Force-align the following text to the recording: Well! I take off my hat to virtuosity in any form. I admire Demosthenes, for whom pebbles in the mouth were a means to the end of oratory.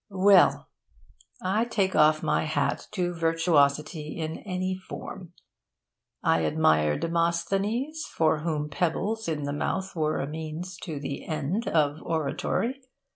Well! 0.09 0.67
I 1.43 1.65
take 1.65 1.95
off 1.95 2.23
my 2.23 2.45
hat 2.45 2.87
to 2.93 3.13
virtuosity 3.13 4.17
in 4.17 4.39
any 4.47 4.73
form. 4.73 5.33
I 6.23 6.43
admire 6.43 6.97
Demosthenes, 6.97 8.05
for 8.05 8.39
whom 8.39 8.67
pebbles 8.67 9.27
in 9.27 9.43
the 9.43 9.53
mouth 9.53 9.95
were 9.95 10.19
a 10.19 10.25
means 10.25 10.75
to 10.85 10.99
the 10.99 11.23
end 11.27 11.67
of 11.67 12.01
oratory. 12.01 12.81